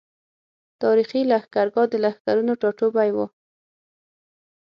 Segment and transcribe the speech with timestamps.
[0.81, 3.25] تاريخي لښکرګاه د لښکرونو ټاټوبی وو۔